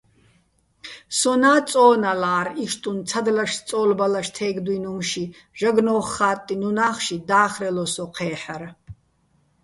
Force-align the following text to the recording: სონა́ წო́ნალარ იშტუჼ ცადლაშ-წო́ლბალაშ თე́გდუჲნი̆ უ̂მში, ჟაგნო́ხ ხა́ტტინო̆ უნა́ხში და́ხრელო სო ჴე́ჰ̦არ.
სონა́ 1.17 1.59
წო́ნალარ 1.69 2.47
იშტუჼ 2.63 2.91
ცადლაშ-წო́ლბალაშ 3.09 4.27
თე́გდუჲნი̆ 4.35 4.89
უ̂მში, 4.95 5.23
ჟაგნო́ხ 5.59 6.07
ხა́ტტინო̆ 6.13 6.67
უნა́ხში 6.69 7.17
და́ხრელო 7.29 7.85
სო 7.93 8.05
ჴე́ჰ̦არ. 8.15 8.63